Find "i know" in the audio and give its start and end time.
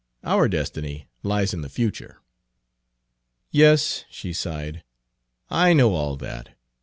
5.47-5.93